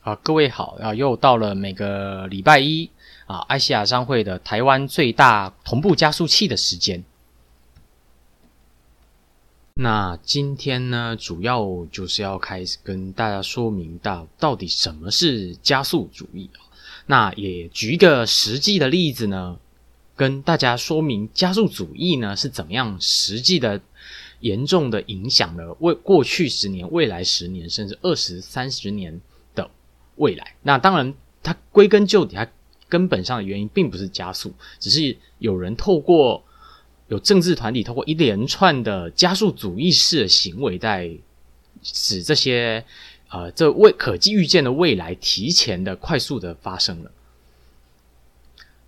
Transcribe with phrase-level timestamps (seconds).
[0.00, 0.94] 啊，各位好啊！
[0.94, 2.88] 又到了每个礼拜一
[3.26, 7.04] 啊，爱西亚商会的台湾最大同步加速器的时间。
[9.74, 16.64] 那今天呢，主要就是要开始跟大家说明到到底什么是加速主义啊。
[17.04, 19.58] 那也举一个实际的例子呢，
[20.16, 23.78] 跟大家说明加速主义呢是怎么样实际的
[24.40, 29.20] 严重的影响了未过去十年、未来十年，甚至二十三十年。
[30.16, 32.46] 未来，那当然，它归根究底，它
[32.88, 36.44] 根本上的原因并不是加速，只是有人透过
[37.08, 41.10] 有政治团体透过一连串的加速主义式的行为，在
[41.82, 42.84] 使这些
[43.30, 47.10] 呃这未可计预见的未来提前的快速的发生了。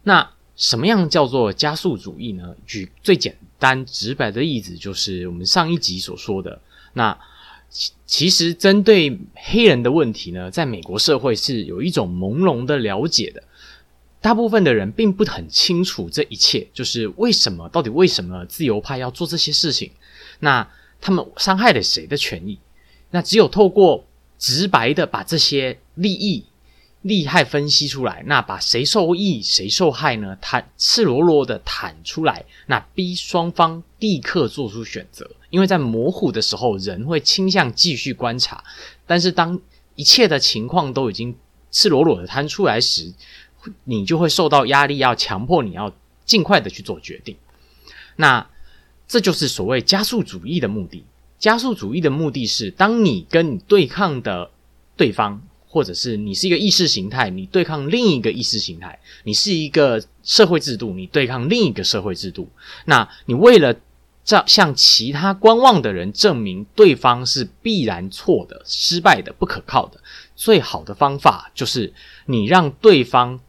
[0.02, 2.54] 那什么样叫做加速主义呢？
[2.66, 6.60] 举最简单直白的例子，就是我们上一集所说的
[6.92, 7.18] 那。
[8.06, 13.42] 其实，针对黑人的问题呢，在美国社会是有一种朦胧的了解的。
[14.20, 19.90] 大部分的人并不很清楚这一切，就是为什么，到底为什么自由派要做这些事情？
[20.40, 20.68] 那
[21.00, 22.58] 他们伤害了谁的权益？
[23.10, 24.04] 那只有透过
[24.38, 26.44] 直白的把这些利益。
[27.02, 30.38] 利害分析出来，那把谁受益谁受害呢？
[30.40, 35.28] 坦赤裸裸的坦出来，那逼双方立刻做出选择。
[35.50, 38.62] 因为在模糊的时候，人会倾向继续观察；
[39.04, 39.60] 但是当
[39.96, 41.36] 一切的情况都已经
[41.72, 43.12] 赤裸裸的摊出来时，
[43.84, 45.92] 你就会受到压力，要强迫你要
[46.24, 47.36] 尽快的去做决定。
[48.14, 48.48] 那
[49.08, 51.04] 这就是所谓加速主义的目的。
[51.40, 54.52] 加速主义的目的是，当你跟你对抗的
[54.96, 55.42] 对方。
[55.72, 58.90] 或者是你是一个意识形态，你对抗另一个意识形态；
[59.24, 62.46] 你是一个社会制度，你对抗另一个社会制度。
[62.84, 63.74] 那你为了
[64.22, 69.98] 这向其他观望的人证明对方是必然错的、失败的、不可靠的，
[70.36, 71.94] 最好的方法就是
[72.26, 73.40] 你让对方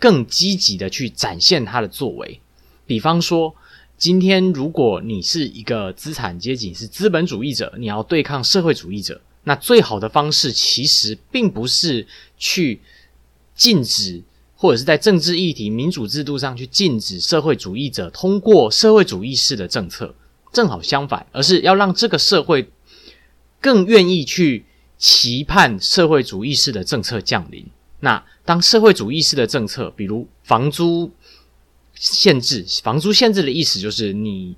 [0.00, 2.40] 更积极的去展现他的作为。
[2.86, 3.54] 比方说，
[3.96, 9.20] 今天如果你是一个资产阶级，是资本主义者，你要对抗社会主义者。
[9.48, 12.82] 那最好的方式其实并不是去
[13.54, 14.22] 禁止，
[14.54, 20.14] 或者是在政治议题、民主制度上去禁止社会主义者通过社会主义式的政策，
[20.52, 22.68] 正好相反，而是要让这个社会
[23.58, 24.66] 更愿意去
[24.98, 27.64] 期盼社会主义式的政策降临。
[28.00, 31.10] 那当社会主义式的政策，比如房租
[31.94, 34.54] 限制，房租限制的意思就是你。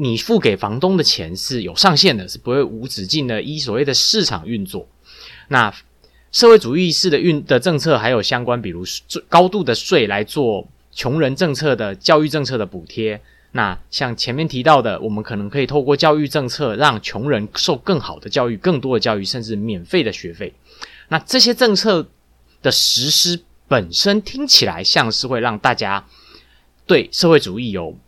[0.00, 4.86] 你付给房东的钱是有上限的，是不会无止境的依所谓的市场运作。
[5.48, 5.74] 那
[6.30, 8.84] 社会主义式的运的政策还有相关，比如
[9.28, 13.20] 高度的税来做穷人政策的教育政策的补贴。
[13.50, 20.54] 那像前面提到的，我们可能可以透过教育政策让穷人受更好的教育、更多的教育，甚至免费的学费。
[21.08, 22.06] 那这些政策
[22.62, 26.06] 的实施本身听起来像是会让大家
[26.86, 27.98] 对社会主义有。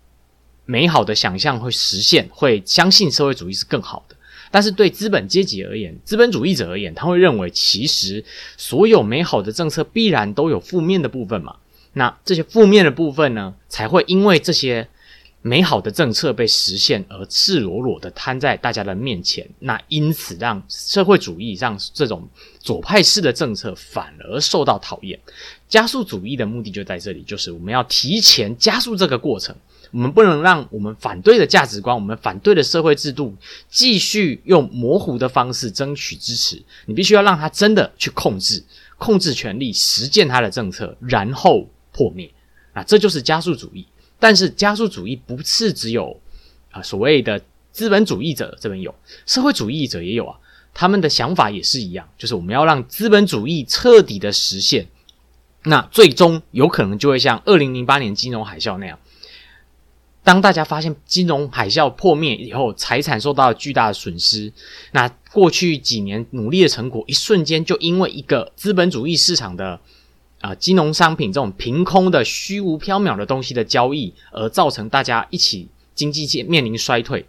[0.70, 4.14] 美好的想象会实现，会相信社会主义是更好的。
[4.52, 8.24] 但是对资本阶级而言，资本主义者而言，他会认为其实
[8.56, 11.56] 所有美好的政策必然都有负面的部分嘛？
[11.94, 14.88] 那这些负面的部分呢，才会因为这些
[15.42, 19.48] 美好的政策被实现而赤裸裸的摊在大家的面前。
[19.58, 22.28] 那因此让社会主义让这种
[22.60, 25.18] 左派式的政策反而受到讨厌。
[25.68, 29.56] 加速主义的目的就在这里，就是我们要提前加速这个过程。
[29.92, 33.34] 我们不能让我们反对的价值观、我们反对的社会制度
[33.68, 36.62] 继续用模糊的方式争取支持。
[36.86, 38.62] 你必须要让他真的去控制、
[38.98, 42.30] 控制权力、实践他的政策，然后破灭。
[42.72, 43.86] 啊，这就是加速主义。
[44.18, 46.20] 但是加速主义不是只有
[46.70, 47.42] 啊所谓的
[47.72, 48.94] 资本主义者这边有，
[49.26, 50.38] 社会主义者也有啊。
[50.72, 54.86] 他们的想法也是一样，就是我们要让资本主义彻底的实现。
[55.64, 58.96] 那最终有可能就会像二零零八年金融海啸那样。
[60.22, 64.52] 当大家发现金融海啸破灭以后，财产受到了巨大的损失，
[64.92, 69.80] 那过去几年努力的成果，一瞬间就因为一个资本主义市场的
[70.40, 77.24] 啊金融商品这种凭空的虚无缥缈的东西的交易，而造成大家一起经济界面临衰退，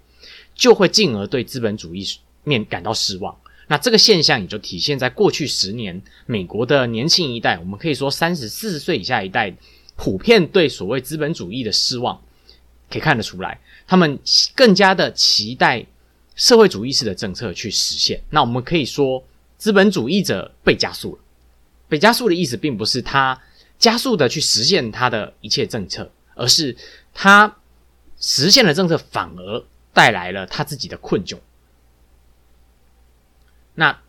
[0.54, 2.06] 就会进而对资本主义
[2.44, 3.36] 面感到失望。
[3.68, 9.56] 那这个现象也就体现在过去十年美国的年轻一代，我们可以说三十四十岁以下一代，
[9.95, 12.19] 普遍对所谓资本主义的失望。
[12.91, 14.19] 可以看得出来，他们
[14.53, 15.83] 更加的期待
[16.35, 18.21] 社会主义式的政策去实现。
[18.29, 19.23] 那我们可以说，
[19.57, 21.21] 资本主义者被加速了。
[21.88, 23.41] 被加速的意思，并不是他
[23.79, 26.75] 加速的去实现他的一切政策，而是
[27.13, 27.57] 他
[28.19, 31.38] 实现了政策，反而带来了他自己的困窘。
[33.75, 33.99] 那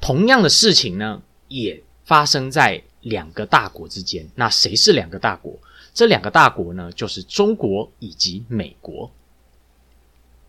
[0.00, 4.28] 同样的事情呢，也发生在两个大国之间。
[4.34, 5.58] 那谁是两个大国？
[5.94, 9.10] 这两个大国呢，就是中国以及美国。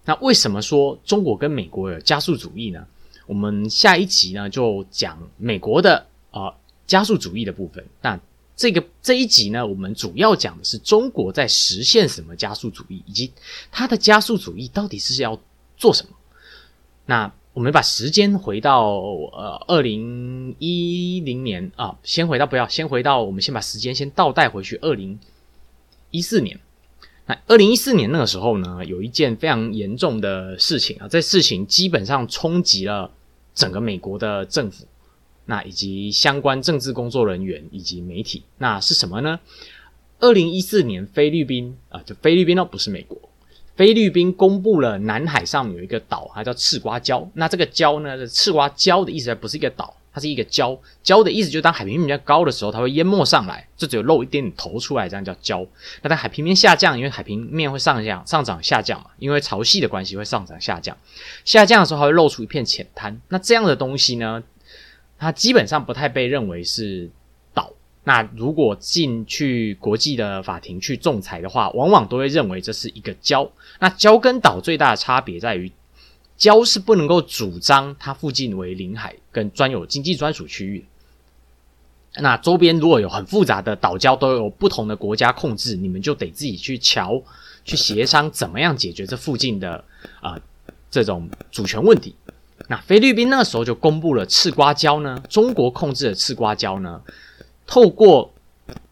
[0.05, 2.85] 那为什么说中国跟美国有加速主义呢？
[3.25, 6.53] 我们下一集呢就讲美国的啊
[6.85, 7.85] 加速主义的部分。
[8.01, 8.19] 那
[8.55, 13.31] 这个这一集呢，我们主要讲的是中国在实现什么加速主义，以及
[13.71, 15.39] 它的加速主义到底是要
[15.77, 16.09] 做什么。
[17.05, 25.17] 那我们把时间回到呃二零一零年啊，先回到不要先回到我们先把时间先倒带回去二零
[26.13, 26.60] 一四年。
[27.25, 33.10] 那二零一四年那个时候呢，有一件非常严重的事情啊，这事情基本上冲击了
[33.56, 34.86] 整个美国的政府，
[35.45, 38.44] 那以及相关政治工作人员以及媒体。
[38.57, 39.39] 那是什么呢？
[40.19, 43.18] 二零一四年菲律宾啊，就菲律宾哦，不是美国，
[43.75, 47.27] 菲律宾公布了南海上有一个岛，它叫赤瓜礁。
[47.33, 49.95] 那这个礁呢，赤瓜礁的意思不是一个岛。
[50.13, 55.68] 它是一个礁，礁的意思就是当海平面比较高的时候，它会淹没上来，就只有露一点点头出来，这样叫礁。
[56.04, 60.95] 那当海平面下降，因为海平面会上降、上涨、下降嘛，因为潮汐的关系会上涨、下降。
[61.44, 63.19] 下降的时候，它会露出一片浅滩。
[63.30, 64.44] 那这样的东西呢，
[65.18, 67.10] 它基本上不太被认为是
[67.51, 67.71] 岛。
[68.04, 73.50] 那如果进去国际的法庭去仲裁的话，往往都会认为这是一个礁。
[73.80, 75.71] 那礁跟岛最大的差别在于。
[76.38, 80.85] 礁是不能够主张它附近为领海跟专有经济专属区域。
[82.18, 87.21] 那周边如果有很复杂的岛礁，都有不同的国家控制，你们就得自己去瞧、
[87.65, 89.83] 去协商，怎么样解决这附近的
[90.21, 90.39] 啊
[90.91, 92.15] 这种主权问题。
[92.68, 97.01] 那菲律宾那时候就公布了赤瓜礁呢，中国控制的赤瓜礁呢，
[97.65, 98.31] 透过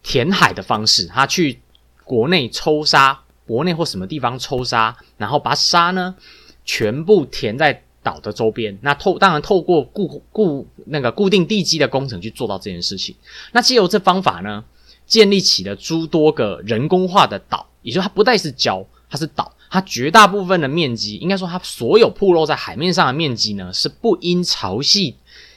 [0.02, 1.60] 填海的方式，它去
[2.02, 6.16] 国内抽沙，国内或什么地方抽沙，然后把沙呢。
[6.64, 13.14] 全部填在岛的周边，那透当然透过固固那个固定地基的工程去做到这件事情。
[13.52, 14.64] 那借由这方法呢，
[15.06, 19.54] 建立起了诸多个人工化的岛，也就它不再是礁，它是岛。
[19.70, 25.14] 它绝大部分的面积，应该说它所有铺露在海面上的面积呢，是不因潮汐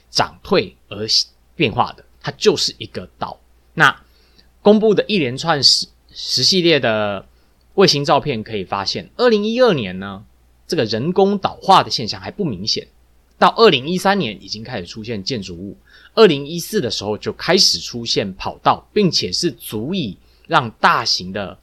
[0.10, 1.06] 涨退而
[1.56, 3.40] 变化的，它就是一个岛。
[3.74, 3.94] 那
[4.62, 7.26] 公布的一连串十十系列的
[7.74, 10.24] 卫星照片可以发现，二零一二年呢。
[10.68, 12.88] 这个人工岛化的现象还不明显，
[13.38, 15.78] 到二零一三年已经开始出现建筑物，
[16.16, 20.18] 二零一四的时候就开始出现跑道，并且是足以
[20.48, 21.58] 让大型的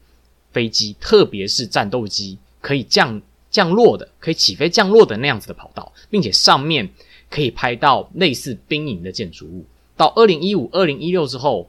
[0.52, 3.20] 飞机，特别是战斗机可以降
[3.50, 6.88] 降落的，可以起飞降落的那样子的跑道，并且上面
[7.28, 9.64] 可以拍到类似兵营的建筑物。
[9.96, 11.68] 到二零一五、二零一六之后，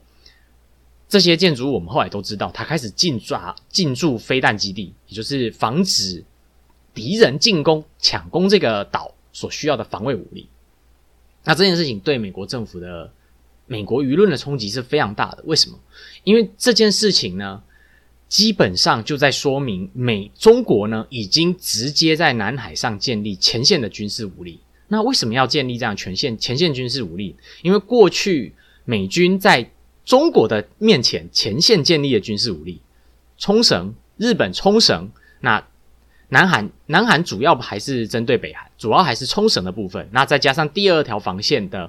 [1.08, 6.24] 这些建筑物我们后来都知道，它开始进抓进驻飞弹基地，也就是防止。
[6.94, 10.48] 敌人进攻抢攻这个岛所需要的防卫武力，
[11.42, 13.12] 那这件事情对美国政府的
[13.66, 15.42] 美国舆论的冲击是非常大的。
[15.44, 15.76] 为什么？
[16.22, 17.60] 因为这件事情呢，
[18.28, 24.60] 基本上就在说明美中国呢已经直接在南海上建立前线的军事武力。
[24.86, 27.34] 那为什么要建立这样全线前线军事武力？
[27.62, 28.54] 因为过去
[28.84, 29.68] 美军在
[30.04, 32.80] 中国的面前前线建立的军事武力，
[33.36, 35.66] 冲绳、日本冲绳那。
[36.34, 40.08] 南韩，南韩主要还是针对北韩，主要还是冲绳的部分。
[40.10, 41.88] 那再加上第二条防线的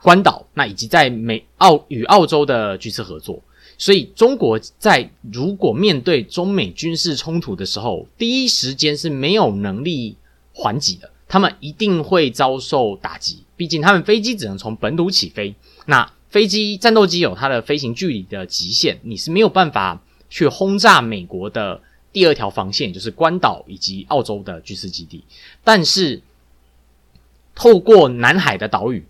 [0.00, 3.42] 关岛，那以及在美澳与澳洲的军事合作，
[3.76, 10.16] 所以中国在如果面对中美军事冲突的时候，第一时间是没有能力
[10.52, 13.42] 还击的，他们一定会遭受打击。
[13.56, 15.52] 毕竟他们飞机只能从本土起飞，
[15.86, 21.82] 那飞机战斗机有它的飞行距离的极限，你是没有办法去轰炸美国的。
[22.16, 25.22] 第二条防线就是关岛以及澳洲的军事基地，
[25.62, 26.22] 但是
[27.54, 29.04] 透过南海的岛屿，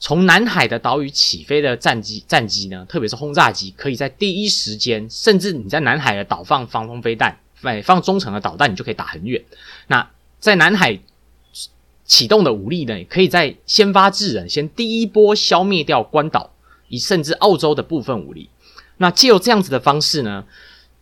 [0.00, 9.40] 从南海的岛屿起飞的战机战机呢，特别是轰炸机，可以在第一时间，甚至你在南海的岛放防空飞弹，放放中程的导弹，你就可以打很远。
[9.86, 10.98] 那在南海
[12.04, 16.50] 启动的武力呢，也可以在先发制人，先第一波消灭掉关岛，
[16.88, 18.50] 以甚至澳洲的部分武力。
[18.96, 20.44] 那借由这样子的方式呢？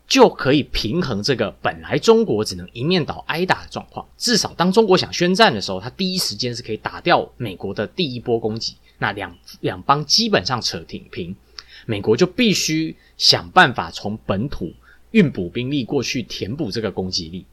[0.08, 4.08] 就可以平衡这个本来中国只能一面倒挨打的状况。
[4.16, 8.74] 至少当中国想宣战的时候，他第一时间是可以打掉美国的第一波攻击。
[8.96, 11.36] 那两两邦基本上扯挺平，
[11.84, 14.72] 美国就必须想办法从本土
[15.10, 17.44] 运补兵力过去填补这个攻击力。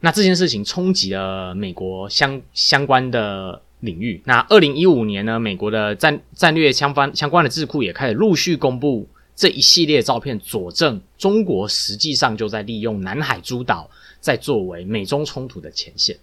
[0.00, 4.20] 那这件事情冲击了美国相相关的领域。
[4.26, 9.08] 那二零一五年呢，美国的战战略相关相关的智库也开始陆续公布。
[9.36, 16.16] 这一系列照片佐证，中国实际上就在利用南海诸岛，在作为美中冲突的前线。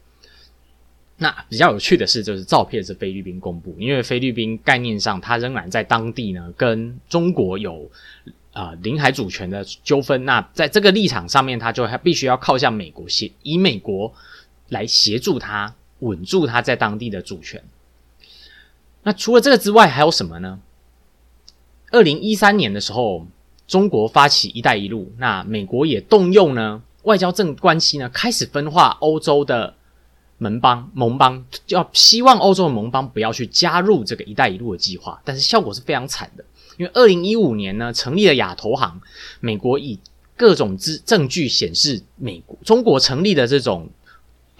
[1.17, 7.91] 那比较有趣的是，就是照片是菲律宾公布，因为菲律宾概念上它仍然在当地呢，跟中国有
[8.53, 10.25] 啊领海主权的纠纷。
[10.25, 14.11] 那在这个立场上面，他就还必须要靠向美国协，以美国
[14.69, 17.61] 来协助他稳住他在当地的主权。
[19.03, 20.59] 那除了这个之外，还有什么呢？
[21.91, 23.27] 二零一三年的时候，
[23.67, 29.75] 中国发起“一带一路”，那美国也动用呢外交政关系呢，开始分化欧洲的。
[30.43, 36.43] 盟邦盟邦要希望欧洲的盟邦不要去加入这个“一带一路”的计划，但是效果是非常惨的。
[36.77, 38.99] 因为二零一五年呢，成立了亚投行，
[39.39, 39.99] 美国以
[40.35, 43.87] 各种资证据显示，美国中国成立的这种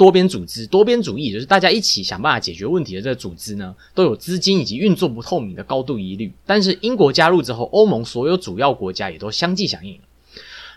[0.01, 6.33] 多边组织、多边主义，就是大家一起想办法解决问题的这个组织呢，都有资金以及运作不透明的高度疑虑。
[6.43, 10.01] 但是英国加入之后，欧盟所有主要国家也都相继响应了。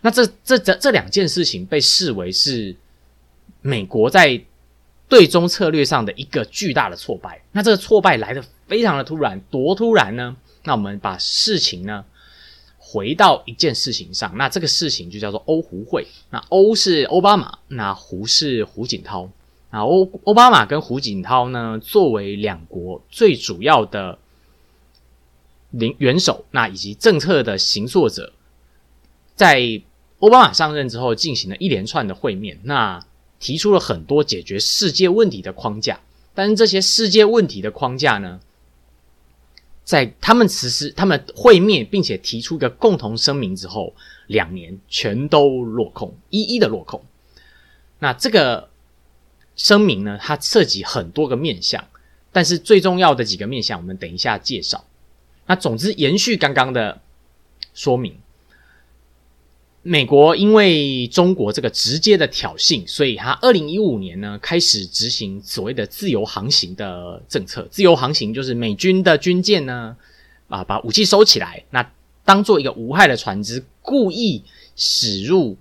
[0.03, 2.77] 那这这这这两件事情被视为是
[3.63, 4.45] 美国在。
[5.07, 10.35] 对中策略上的一个巨大的挫败，那这个挫败来的非常的突然，多突然呢？
[10.65, 12.03] 那我们把事情呢
[12.95, 16.07] 回到一件事情上，那这个事情就叫做欧胡会。
[16.31, 19.29] 那欧是奥巴马，那胡是胡锦涛。
[19.73, 24.17] 那欧奥巴马跟胡锦涛呢，作为两国最主要的
[25.73, 28.33] 领元首，那以及政策的行作者，
[29.35, 29.83] 在
[30.21, 32.61] 奥巴马上任之后，进行了一连串的会面。
[32.63, 33.05] 那
[33.41, 35.99] 提出了很多解决世界问题的框架，
[36.33, 38.39] 但是这些世界问题的框架呢，
[39.85, 43.95] 在他们实施、他们会面，并且提出一个共同声明之后，
[44.27, 47.05] 两年全都落空，一一的落空。
[47.99, 48.71] 那这个
[49.57, 51.87] 声明呢，它涉及很多个面向，
[52.33, 54.85] 但是最重要的几个面向，我们等一下介绍。
[55.47, 57.01] 那总之，延续刚刚的
[57.75, 58.17] 说明。
[59.87, 67.69] 美国因为中国这个直接的挑衅，所以他二零一五年呢开始执行所谓的自由航行的政策。
[67.71, 69.95] 自由航行就是美军的军舰呢
[70.49, 71.87] 啊把武器收起来，那
[72.25, 74.43] 当做一个无害的船只，故意
[74.75, 75.59] 驶入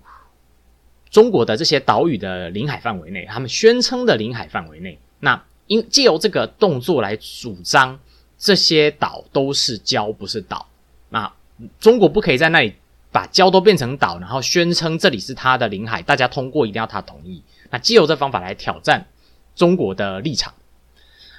[1.10, 4.98] 中国的这些岛屿的领海范围内，他们宣称的领海范围内。
[5.20, 8.00] 那因借由这个动作来主张
[8.38, 10.66] 这些岛都是礁，不是岛。
[11.10, 11.30] 那
[11.78, 12.72] 中国不可以在那里。
[13.14, 17.40] 把礁都变成岛，然后宣称这里是他的领海，大家通过一定要他同意。
[17.70, 19.06] 那既有这方法来挑战
[19.54, 20.52] 中国的立场。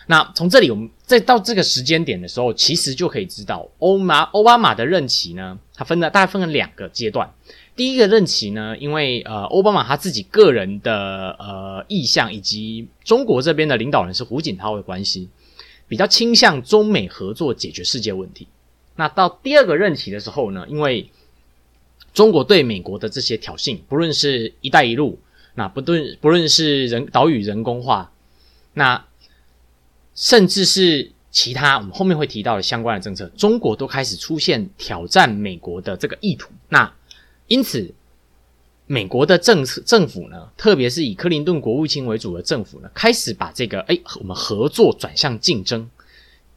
[0.07, 7.29] 那从这里，我们再到这个时间点的时候，其实就可以知道，欧马奥巴马的任期呢，他分了大概分了两个阶段。
[7.75, 15.27] 第一个任期呢，因为呃奥巴马他自己个人的呃意向，以及中国这边的领导人是胡锦涛的关系，
[15.89, 18.47] 比较倾向中美合作解决世界问题。
[18.95, 21.09] 那到第二个任期的时候呢，因为
[22.15, 25.19] 中国对美国的这些挑衅，不论是一带一路，
[25.53, 28.11] 那不论不论是人岛屿人工化，
[28.73, 29.05] 那
[30.15, 36.49] 甚至是其他我们后面会提到的相关的政策，中国都开始出现挑战美国的这个意图。
[36.69, 36.91] 那
[37.47, 37.93] 因此，
[38.87, 45.89] 美国的政策政府呢，特别是以克林顿国务卿为主的政府呢，开始把这个哎，我们合作转向竞争。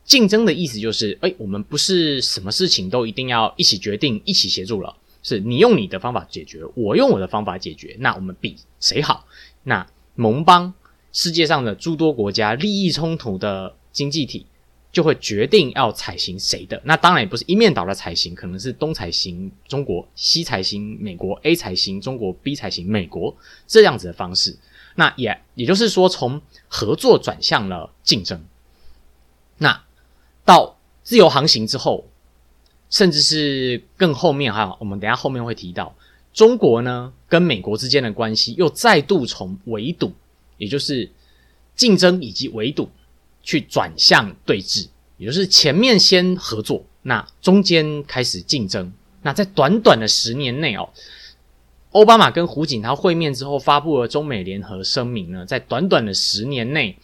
[0.05, 4.97] 竞争的意思就是，哎，我们不是什么事情都一定要一起决定、一起协助了。
[5.23, 9.27] 是你用你的方法解决，我用我的方法解决，那我们比谁好？
[9.65, 10.73] 那盟邦
[11.13, 14.47] 世界上的诸多国家利益冲突的经济体
[14.93, 16.81] 就会决定要采行谁的。
[16.85, 24.57] 那当然也不是一面倒的采行，可能是东采行中国，西采行美国，A 采行中国，B 采行美国这样子的方式。
[24.95, 28.45] 那也也就是说，从合作转向了竞争。
[29.59, 29.83] 那
[30.45, 32.08] 到自由航行之后。
[32.91, 35.95] 甚至是更后面哈，我们等下后面会提到，
[36.33, 40.13] 中国呢跟美国之间的关系又再度从围堵，
[40.57, 41.11] 也就是
[41.77, 42.89] 竞争以及围堵，
[43.43, 48.93] 去转向对峙，也就是前面先合作，那中间开始竞争。
[49.23, 50.89] 那在短短的十年内哦，
[51.91, 56.97] 奥巴马跟胡锦涛会面之后发布了中美联合声明呢，在短短的十年内，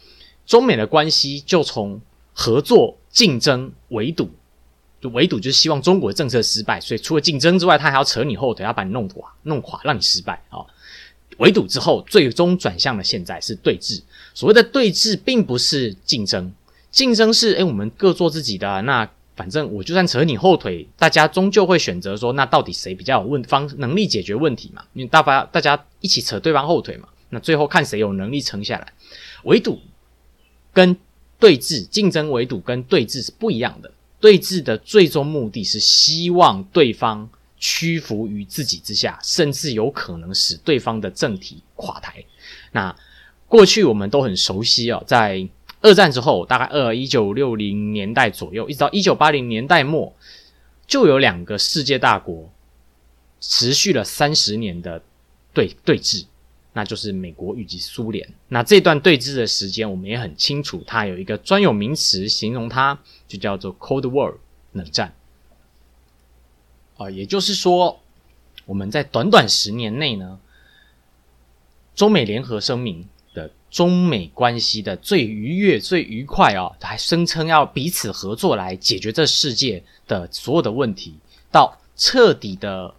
[0.46, 2.00] 中美的关系就从
[2.32, 4.30] 合作、竞争、围堵。
[5.04, 10.64] 就围堵就是希望中国的政策失败，所以除了竞争之外，他还要扯你后腿，要把你弄垮、弄垮，让你失败啊！
[11.36, 14.00] 围堵之后，最终转向了现在是对峙。
[14.32, 16.50] 所谓的对峙，并不是竞争，
[16.90, 18.80] 竞争是哎，我们各做自己的。
[18.80, 19.06] 那
[19.36, 24.82] 反正我就算扯你后腿，大家终究会选择说，那到底谁比较有问方能力解决问题嘛？
[24.94, 27.06] 因为大家大家一起扯对方后腿嘛。
[27.28, 28.90] 那最后看谁有能力撑下来。
[29.42, 29.78] 围堵
[30.72, 30.96] 跟
[31.38, 33.90] 对峙、竞争围堵跟对峙是不一样的。
[34.24, 37.28] 对峙的最终目的是希望对方
[37.58, 42.24] 屈服于自己之下，甚至有可能使对方的政体垮台。
[42.72, 42.96] 那
[43.46, 45.46] 过去我们都很熟悉哦，在
[45.82, 50.10] 二战之后，大概二一九六零年代左右，一直到一九八零年代末，
[50.86, 52.50] 就有两个世界大国
[53.42, 55.02] 持续了三十年的
[55.52, 56.24] 对对峙，
[56.74, 58.28] 那就是美国以及苏联。
[58.48, 64.34] 那这段对峙的时间，我们也很清楚，它有一个专有名词形容它，就叫做 Cold War
[64.72, 65.14] 冷战。
[66.98, 67.98] 啊，也就是说，
[68.66, 70.38] 我们在短短十年内呢。
[71.96, 81.14] 中美联合声明的中美关系的最愉悦、最愉快啊，还声称要彼此合作来解决这世界的所有的问题，
[81.52, 82.92] 到彻底的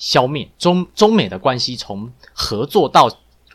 [0.00, 3.08] 消灭中中美的关系，从合作到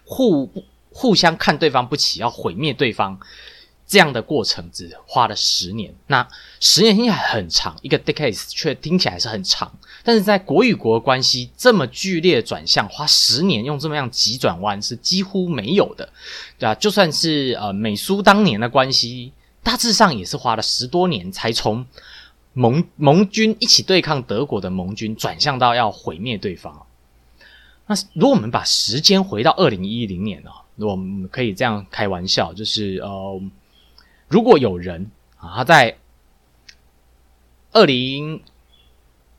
[0.06, 0.50] 互
[0.94, 3.20] 互相看对方不起，要毁灭对方。
[3.88, 6.28] 这样的过程只花了十年，那
[6.60, 9.72] 十年听起来很长，一个 decades 却听起来是很长。
[10.04, 16.10] 但是在国与国关系这么剧烈转向，花十年用这么样急转弯是几乎没有的，
[16.58, 16.74] 对吧？
[16.74, 21.86] 就算是呃美苏当年的关系，大致上也是花了十多年才从
[22.56, 26.88] 盟盟军一起对抗德国的盟军转向到要毁灭对方。
[27.86, 30.50] 那如果我们把时间回到二零一零年呢？
[30.78, 33.42] 我们可以这样开玩笑，就是呃。
[34.28, 35.98] 如果有人啊，他在
[37.72, 38.42] 二零，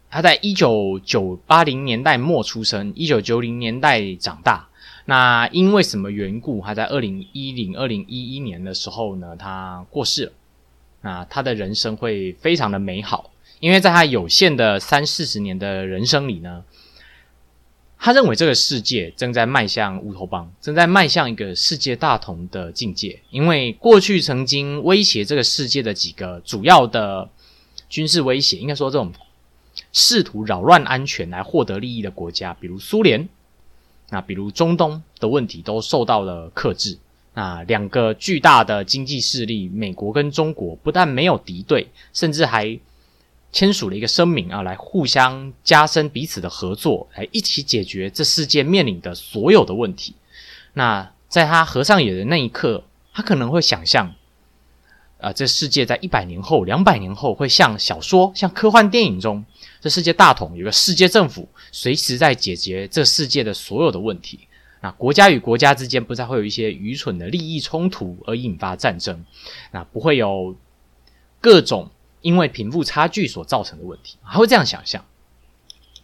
[0.09, 4.69] 他在一九九八零年代末出生，一九九零年代长大，
[5.07, 10.33] 那因为什么缘故，他在二零一零、二零一一年的时候呢，他过世了。
[11.03, 16.65] 啊他的人生会非常的美好，因为在他有限的三四十年的人生里呢。
[17.99, 23.19] 他认为这个世界正在迈向乌托邦，正在迈向一个世界大同的境界。
[23.31, 27.29] 因为过去曾经威胁这个世界的几个主要的
[27.89, 29.11] 军事威胁，应该说这种
[29.93, 33.27] 试图扰乱安全来获得利益的国家，比如苏联，
[34.11, 36.99] 那比如中东的问题都受到了克制。
[37.37, 42.81] 那两个巨大的经济势力，美国跟中国，不但没有敌对，甚至还。
[43.53, 50.15] 签署了一个声明啊，来互相加深彼此的合作，来一起解决这世界面临的所有的问题。
[50.75, 52.85] 那在他合上眼的那一刻，
[53.15, 54.13] 他可能会想象，
[55.21, 59.43] 啊，这世界在一百年后、两百年后会像小说、像科幻电影中，
[59.81, 64.41] 这世界大同，有个世界政府随时在解决这世界的所有的问题。
[64.81, 69.25] 那国家与国家之间不再会有一些愚蠢的利益冲突而引发战争，
[69.73, 70.57] 那不会有
[71.41, 71.91] 各种。
[72.23, 75.05] 因为贫富差距所造成的问题，还会这样想象。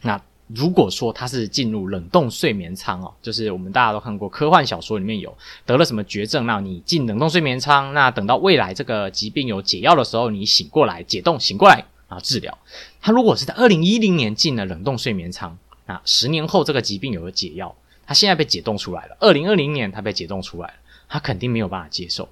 [0.02, 12.56] 那如果说他是进入冷冻睡眠舱哦，就是我们大家都看过科幻小说里面有得了什么绝症，那你进冷冻睡眠舱，那等到未来这个疾病有解药的时候，你醒过来解冻醒过来啊治疗。
[13.00, 17.74] 他如果是在二零一零年进了冷冻睡眠舱，那十年后这个疾病有了解药，
[18.12, 20.74] 他现在被解冻出来了，二零二零年他被解冻出来了，
[21.08, 22.28] 他肯定没有办法接受。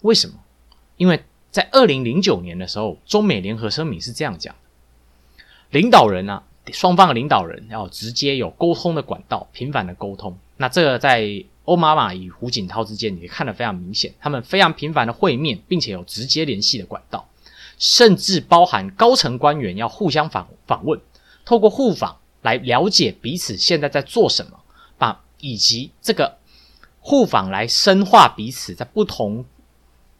[0.00, 0.34] 为什么？
[0.96, 1.22] 因为。
[1.50, 5.44] 在二零零九年的时候，中美联合声明是这样讲的：
[5.78, 10.38] 领导人啊，双方的领导人要直接有沟通的管道，频繁的沟通。
[10.56, 17.28] 那这个在欧妈妈与胡锦涛之间也看得非常明显，他们非常频繁的会面，并且有直接联系的管道，
[17.76, 20.98] 甚至包含高层官员要互相访访问，
[21.44, 24.58] 透过互访来了解彼此现在在做什么，
[25.42, 26.38] 以及这个
[27.00, 29.44] 互访来深化彼此在不同。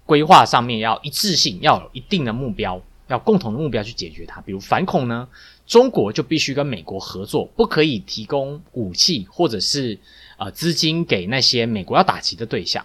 [0.05, 4.41] 规划上面要一致性，要有一定的目标，要共同的目标去解决它。
[4.41, 5.29] 比如反恐呢，
[5.65, 9.99] 中国就必须跟美国合作，不可以提供武器或者是
[10.39, 12.85] 呃资金给那些美国要打击的对象。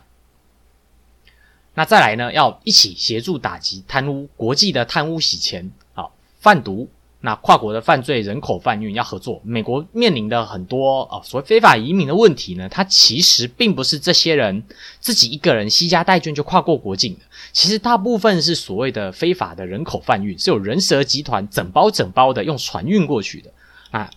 [1.73, 6.88] 那再来呢，要一起协助打击贪污，国际的贪污洗钱，好贩毒。
[7.28, 9.42] 那跨国的犯罪、人口贩运要合作。
[9.44, 14.63] 美国面临的很多啊，所谓非法移民的问题呢，它其实并不是这些人
[15.02, 17.20] 自己一个人惜家带眷就跨过国境的。
[17.52, 23.52] 其实大部分是所谓的非法的人口贩运，是有人蛇集团整包整包的用船运过去的。
[23.92, 24.10] 啊，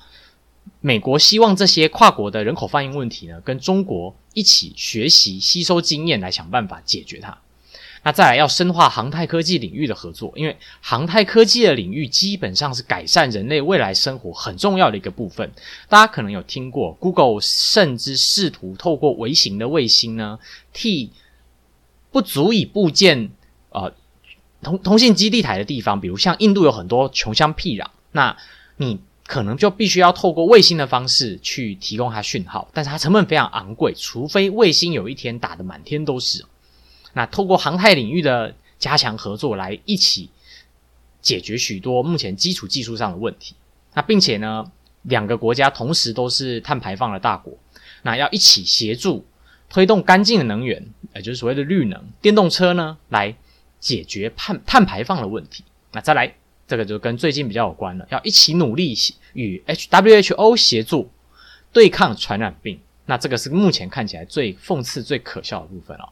[0.81, 7.37] 美国希望这些跨国的人口贩运问题呢，跟中国一起学习、吸收经验，来想办法解决它。
[8.02, 15.52] 那再来要深化航太科技领域的合作，因为航太科技的领域基本上是改善人类未来生活很重要的一个部分。
[15.88, 20.38] 大家可能有听过，Google 甚至试图透过微型的卫星呢，
[20.72, 21.10] 替
[22.10, 23.30] 不足以部件
[23.68, 23.92] 呃
[24.62, 28.36] 通通信基地台的地方，比如像印度有很多穷乡僻壤，那
[28.78, 36.46] 你可能就必须要透过卫星的方式去提供它讯号，但是它成本非常昂贵，除非卫星有一天打得满天都是。
[37.12, 40.31] 那透过航太领域的加强合作，来一起
[41.20, 43.55] 解决许多目前基础技术上的问题。
[43.94, 44.70] 那并且呢，
[45.03, 47.53] 两个国家同时都是碳排放的大国，
[48.03, 49.25] 那要一起协助
[49.68, 53.35] 推动干净的能源，也就是所谓的绿能，电动车呢，来
[53.81, 55.64] 解决碳碳排放的问题。
[55.92, 56.33] 那再来，
[56.68, 58.96] 这个就跟最近比较有关了，要一起努力
[59.33, 61.11] 与 WHO 协助
[61.73, 62.79] 对抗传染病。
[63.07, 66.09] 那这个是目前看起来最讽刺、最可笑的部分哦。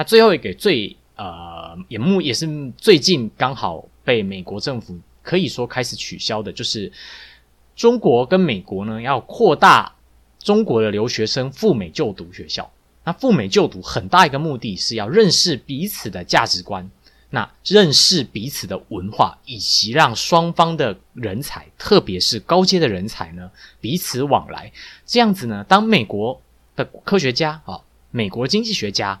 [0.00, 6.90] 那最后一个最呃，也目也是最近刚好被美国政府可以说开始取消的，就是
[7.76, 9.94] 中国跟美国呢要扩大
[10.38, 12.72] 中国的留学生赴美就读学校。
[13.04, 16.90] 那赴美就读很大一个目的是要认识彼此的价值观。
[17.28, 23.50] 那认识彼此的文化，以及让双方的人才，特别是高阶的人才呢，
[23.82, 24.72] 彼此往来，
[25.04, 26.40] 这样子呢，当美国
[26.74, 27.78] 的科学家啊，
[28.10, 29.20] 美国经济学家，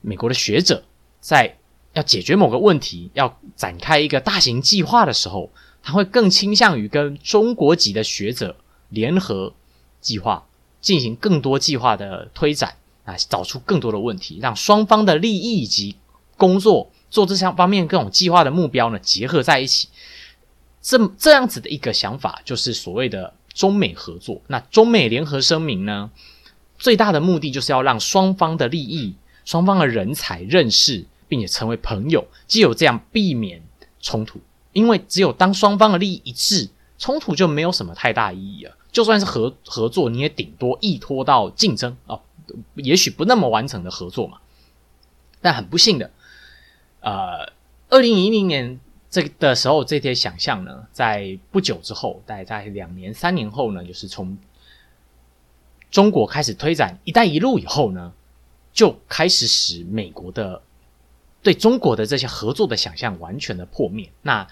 [0.00, 0.84] 美国的学者
[1.20, 1.56] 在
[1.92, 5.50] 要解决某个问题，要展开一个大型计划的时候，
[5.82, 8.56] 他会更倾向于跟中国籍的学者
[8.88, 9.54] 联合
[10.00, 10.46] 计划，
[10.80, 15.96] 进行更多计划的推展啊，找出更多的问题，让双方的利益以及。
[16.36, 19.88] 工作做这项方面各种计划的目标呢，结合在一起，
[20.80, 24.40] 这这样子的一个想法，就是所谓的中美合作。
[24.46, 26.12] 那中美联合声明呢，
[26.78, 29.16] 最大的目的就是要让双方的利益、
[29.48, 33.62] 双方的人才认识，并且成为朋友，既有这样避免
[33.98, 34.38] 冲突。
[34.74, 38.76] 因为只有当双方的利益一致，冲突就没有什么太大意义了。
[38.92, 42.20] 就算是合合作，你也顶多依托到竞争啊，
[42.74, 44.36] 也许不那么完整的合作嘛。
[45.40, 46.10] 但很不幸的。
[47.00, 47.50] 呃，
[47.88, 54.36] 二零一零年这个的时候，这些想象呢，在不久之后，大概在两年、三年后呢，就是从
[55.90, 58.12] 中国开始推展“一带一路”以后呢，
[58.78, 60.62] 就开始使美国的
[61.42, 64.08] 对中国的这些合作的想象完全的破灭。
[64.22, 64.46] 那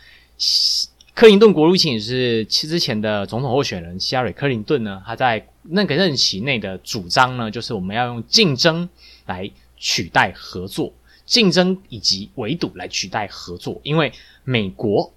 [1.15, 8.89] 克林顿国务卿也是之前的总统候选人希拉里·克林顿呢，他在那个任期内的主张呢，就是我们要用竞争
[9.27, 10.93] 来取代合作。
[11.25, 14.13] 竞争以及围堵来取代合作，因为
[14.43, 15.13] 美国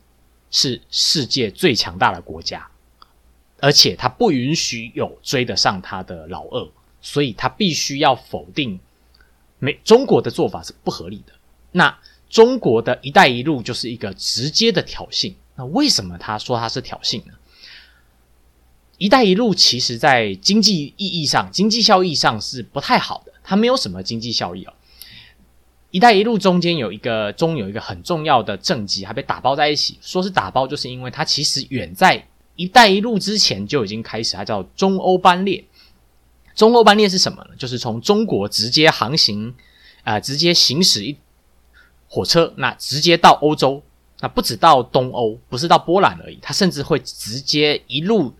[0.52, 2.70] 是世界最强大的国家，
[3.60, 6.70] 而且它不允许有追得上它的老二，
[7.02, 8.80] 所以它必须要否定
[9.60, 11.34] 美中国的做法是不合理的。
[11.72, 11.96] 那
[12.30, 15.34] 中国的一带一路就是一个直接的挑衅。
[15.56, 17.34] 那为什么他说他是挑衅呢？
[18.98, 24.74] 一带一路其实在经济意义上、经济效益上是不太好的，它没有什么经济效益哦。
[25.92, 29.98] “一带一路”中间有一个中有一个很重要的政绩，还被打包在一起。
[30.02, 35.64] 说是打包，就是因为它其实远在“一带一路”之前就已经开始，它叫中欧班列。
[36.60, 37.52] 中欧班列是什么呢？
[37.58, 39.56] 就是从中国直接航行，
[40.04, 41.16] 啊，直接行驶一
[42.10, 43.82] 火车，那直接到欧洲，
[44.20, 48.34] 那不止到东欧，不是到波兰而已，它甚至会直接一路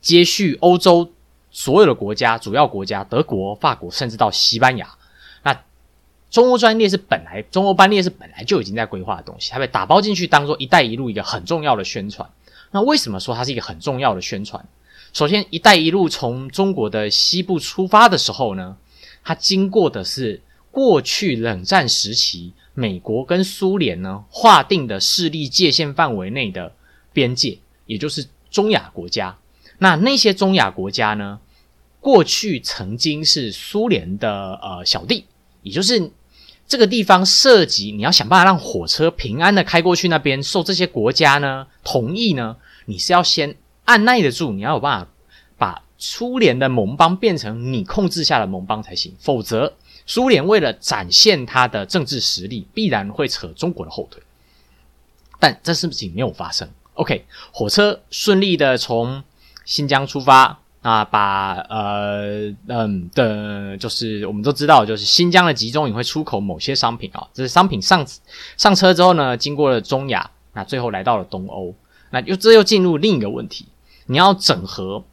[0.00, 1.12] 接续欧洲
[1.50, 4.88] 所有的国家，主要国家，德国、法国，甚至到西班牙。
[5.42, 5.62] 那
[6.30, 12.30] 中欧专列是本来，中欧班列是本来就已经在规划的东西，它被打包进去当做“一带一路”一个很重要的宣传。
[12.70, 14.66] 那为什么说它是一个很重要的宣传？
[15.12, 18.76] 首先，“一带一路”从中国的西部出发的时候呢，
[19.24, 26.72] 它经过的是过去冷战时期美国跟苏联呢划定的势力界限范围内的
[27.12, 29.38] 边界，也就是中亚国家。
[29.78, 31.40] 那那些中亚国家呢，
[32.00, 35.24] 过去曾经是苏联的呃小弟，
[35.62, 36.10] 也就是。
[36.70, 43.56] 这个地方涉及，你要想办法让火车平安的开过去那边，受这些国家呢同意呢，你是要先
[43.88, 45.08] 按耐得住，你要有办法
[45.56, 49.72] 把苏联的盟邦变成你控制下的盟邦才行，否则
[50.04, 54.22] 苏联为了展现它的政治实力，必然会扯中国的后腿。
[55.40, 56.68] 但这事情没有发生。
[56.94, 59.24] OK，火车顺利的从
[59.64, 60.60] 新疆出发。
[60.80, 68.06] 啊，把呃嗯的，就是我们都知道，就是新疆的集中营会出口某些商品啊，这些商品上
[68.56, 71.74] 上车之后呢，经过了中亚，那最后来到了东欧，
[72.10, 73.66] 那又这又进入另一个问题，
[74.08, 75.04] 你要整合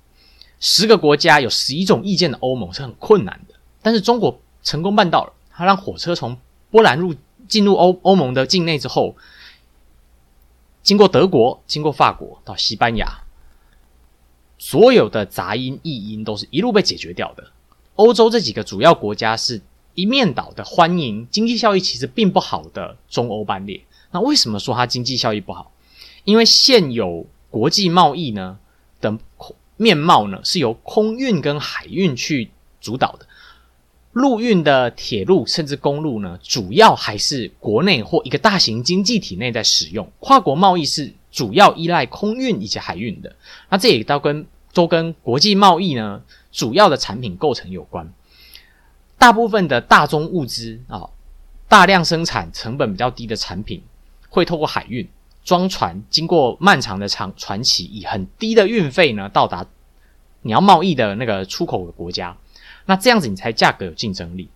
[0.60, 6.38] 十个国家有十一种意见的欧盟是很困难的，但是中国成功办到了，它让火车从
[6.72, 7.14] 波兰入
[7.48, 9.16] 进入欧欧盟的境内之后，
[10.82, 13.22] 经过德国，经过法国到西班牙。
[14.58, 17.52] 所有的杂音、异音都是一路被解决掉的。
[17.96, 19.62] 欧洲这几个主要国家是
[19.94, 23.84] 一面倒的欢迎经济效益其实并不好的中欧班列。
[24.12, 25.72] 那为什么说它经济效益不好？
[26.24, 28.58] 因为现有国际贸易呢
[29.06, 29.20] 的
[29.78, 32.50] 面貌呢是由空运跟海运去
[32.82, 33.28] 主导的，
[34.14, 40.10] 陆运的铁路甚至公路呢，主要还是国内或一个大型经济体内在使用。
[40.20, 43.36] 跨国贸易是主要依赖空运以及海运的。
[43.70, 48.14] 那这也都跟都跟国际贸易呢主要的产品构成有关。
[49.18, 51.10] 大部分的大宗物资啊，
[51.68, 53.84] 大量生产成本比较低的产品，
[54.30, 55.08] 会透过海运
[55.46, 59.66] 装船，经过漫长的长船期，以很低的运费呢到达
[60.42, 62.36] 你要贸易的那个出口的国家。
[62.88, 64.50] 那这样子你才价格有竞争力。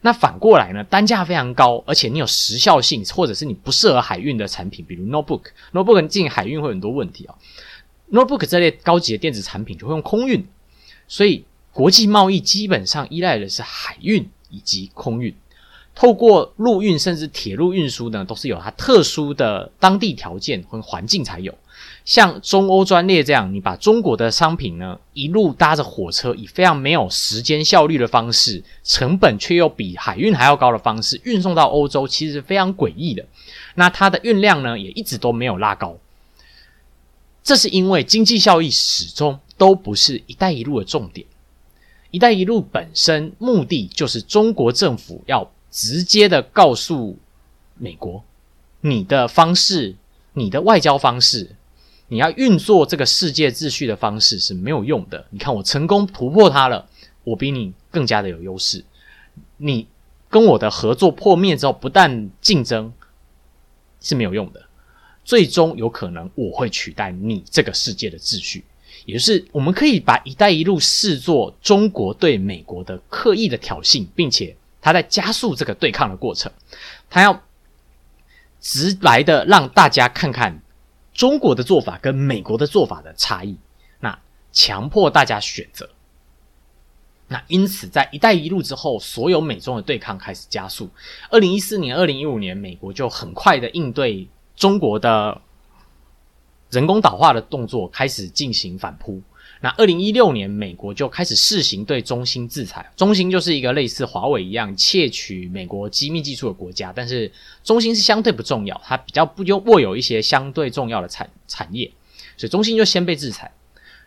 [0.00, 7.34] 那反过来呢，单价非常高，而且你有时效性，或者是你不适合海运的产品，比如 notebook，notebook 进海运会很多问题啊。
[8.12, 10.46] notebook 这类高级的电子产品就会用空运，
[11.08, 15.34] 所以国际贸易基本上依赖的是海运以及空运。
[15.98, 21.52] 透过陆运甚至铁路运输呢，都是有它特殊的当地条件和环境才有。
[22.04, 33.26] 像中欧专列这样，你把中国的商品呢一路搭着火车，以非常没有时间效率的方式，成本却又比海运还要高的方式运送到欧洲，其实是非常诡异的。
[33.74, 35.96] 那它的运量呢，也一直都没有拉高。
[37.42, 41.26] 这是因为经济效益始终都不是“一带一路”的重点
[42.12, 47.18] ，“一带一路”本身目的就是中国政府要直接的告诉
[47.76, 48.24] 美国，
[48.80, 49.96] 你的方式，
[50.32, 51.50] 你的外交方式。
[52.10, 55.26] 你要运作这个世界秩序的方式是没有用的。
[55.28, 56.88] 你看，我成功突破它了，
[57.22, 58.82] 我比你更加的有优势。
[59.58, 59.86] 你
[60.30, 62.90] 跟我的合作破灭之后，不但竞争
[64.00, 64.64] 是没有用的，
[65.22, 68.64] 最终有可能我会取代你这个世界的秩序。
[69.04, 74.56] 也就是我们可以把“一带一路”视作中国对美国的刻意的挑衅，并且
[74.88, 76.50] 他在加速这个对抗的过程。
[77.08, 77.42] 他要
[78.60, 80.60] 直来的让大家看看。
[81.14, 83.58] 中国的做法跟美国的做法的差异，
[83.98, 84.16] 那
[84.52, 85.90] 强迫大家选择。
[87.26, 90.88] 那因此，在“一带一路”之后，所有美中的对抗开始加速。
[91.28, 95.40] 二零一四年、二零一五年，美国就很快的应对中国的
[96.70, 99.20] 人工岛化的动作，开始进行反扑。
[99.60, 102.88] 那二零一六年，美国就开始试行对中兴制裁。
[102.94, 107.32] 中兴就是一个类似华为一样窃取美国机密技术的国家，但是
[107.64, 111.90] 中兴是相对不重要，它比较不就握有一些相对重要的产产业，
[112.36, 113.52] 所以中兴就先被制裁。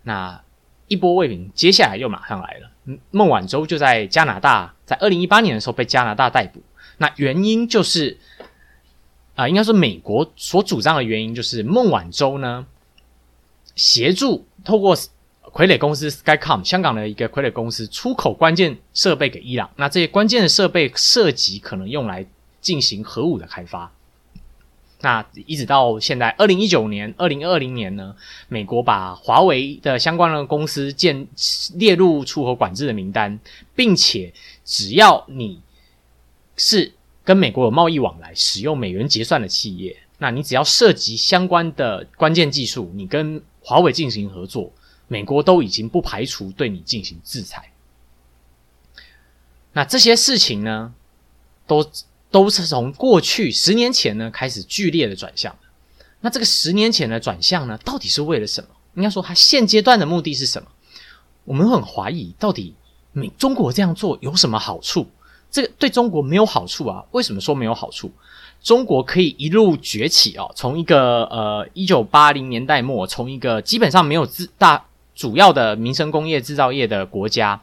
[0.04, 0.42] 那
[0.88, 2.98] 一波未平，接下来又马上来了。
[3.12, 6.62] 孟晚舟就在加拿大，在二零一八年的时候被加拿大逮捕。
[6.98, 8.18] 那原因就是
[9.36, 12.66] 啊，应该说美国所主张的原因就是孟晚舟呢
[13.76, 14.96] 协助透过。
[15.54, 22.26] 傀儡公司 Skycom 香港的一个傀儡公司出口关键设备给伊朗，那这些关键的设备涉及可能用来
[22.62, 23.92] 进行核武的开发。
[25.02, 28.16] 那一直到现在，二零一九年、二零二零年呢，
[28.48, 31.28] 美国把华为的相关的公司建
[31.76, 33.40] 列入出口管制的名单，
[33.76, 34.32] 并且
[34.64, 35.60] 只要你
[36.56, 36.94] 是
[37.26, 44.72] 跟美国有贸易往来、使用美元结算的企业，那你只要涉及相关的关键技术，你跟华为进行合作。
[45.12, 47.74] 美国都已经不排除对你进行制裁，
[49.74, 50.94] 那这些事情呢，
[51.68, 51.86] 都
[52.30, 55.54] 都是从过去十年前呢开始剧烈的转向。
[56.22, 58.70] 那这个十年前的转向呢，到底是为了什么？
[58.94, 60.70] 应该说，它现阶段的目的是什么？
[61.44, 62.74] 我们很怀疑，到底
[63.12, 65.06] 美中国这样做有什么好处？
[65.52, 67.04] 这个对中国没有好处啊？
[67.12, 68.10] 为什么说没有好处？
[68.64, 74.86] 中国可以一路崛起哦，从一个呃一九八零年代末，从一个基本上没有自大。
[75.22, 77.62] 主要的民生工业制造业的国家，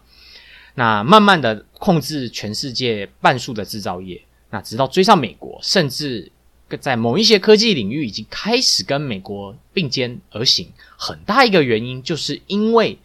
[0.77, 6.31] 那慢慢的控制全世界半数的制造业，那直到追上美国，甚至
[6.79, 10.68] 在某一些科技领域已经开始跟美国并肩而行。
[10.97, 12.97] 很大一个原因就是因为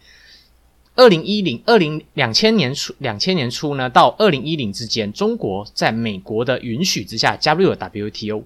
[0.94, 8.44] 二零一零二零两千年初两千年初呢，到二零一零之间，中国在美国的允许之下加入了 WTO。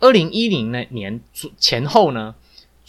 [0.00, 1.18] 二零一零那年
[1.56, 2.34] 前后呢。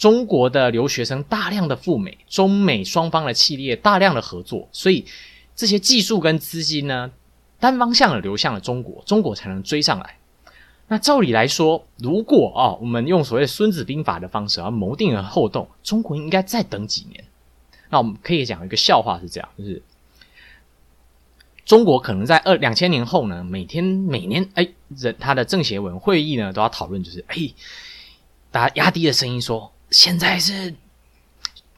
[0.02, 5.06] 中国的留学生大量的赴美，中美双方的企业大量的合作，所以
[5.54, 7.12] 这些技术跟资金呢，
[7.60, 10.16] 单方向的流向了中国，中国才能追上来。
[10.88, 17.22] 那照理来说，如果啊，我们用所谓《孙子兵法》的方式而谋定而后动，中国应该再等几年。
[17.88, 19.80] 那我们可以讲一个笑话是这样，就是
[21.64, 27.36] 中国可能在二两千年后呢，每天每年哎，人他的政协委会议呢都要讨论，就是哎，
[28.50, 29.70] 大家压低的声音说。
[29.92, 30.74] 现在是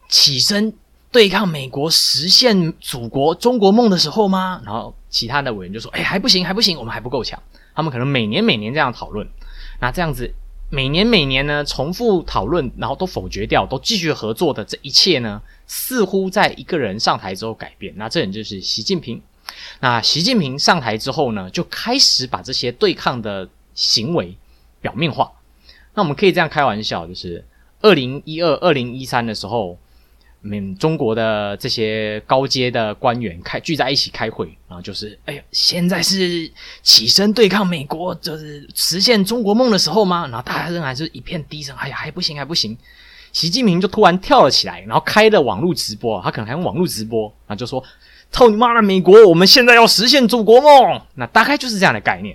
[0.08, 0.72] 起身
[1.10, 4.62] 对抗美国、实现祖国中国梦的时候吗？
[4.64, 7.40] 然后其他的委员就说：“哎，还不行，还不行，我们还不够强。”
[7.74, 9.28] 他们可能每年每年这样讨论，
[9.80, 10.32] 那这样子
[10.70, 17.92] 每年每年呢重复讨论，然后都否决掉，都继续合作的这一切呢，似乎在一个人上台之后改变。
[17.96, 19.20] 那这人就是习近平。
[19.80, 24.36] 那习近平上台之后呢，就开始把这些对抗的行为
[24.80, 25.32] 表面化。
[25.94, 27.44] 那我们可以这样开玩笑，就是。
[27.84, 29.78] 二零一二、二零一三的时候，
[30.40, 36.50] 嗯，中国的这些高阶的官员开聚在一起开会，然后就是，哎呀，现在是
[36.82, 40.26] 起身对抗美国，就是实现中国梦的时候吗？
[40.28, 42.74] 然后大家仍然是一片低声，哎呀，还不行，还不行。
[43.32, 47.84] 习近平就突然跳了起来，然后开了网络直播，他可能还用网络直播，然后就说
[48.32, 52.34] ：“操你妈的美国，我们现在要实现祖国梦。”那大概就是这样的概念。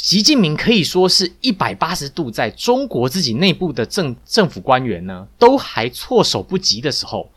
[0.00, 7.28] 习近平可以说是一百八十度，在中国自己内部的政政府官员呢，都还措手不及的时候，